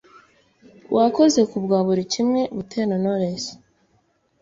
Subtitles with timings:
[0.95, 3.45] Wakoze kubwa buri kimwe Butera Knowless